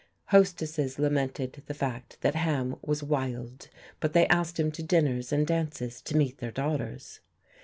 Hostesses 0.29 0.97
lamented 0.97 1.61
the 1.67 1.75
fact 1.75 2.17
that 2.21 2.33
Ham 2.33 2.75
was 2.81 3.03
"wild," 3.03 3.69
but 3.99 4.13
they 4.13 4.25
asked 4.29 4.59
him 4.59 4.71
to 4.71 4.81
dinners 4.81 5.31
and 5.31 5.45
dances 5.45 6.01
to 6.01 6.17
meet 6.17 6.39
their 6.39 6.49
daughters. 6.51 7.19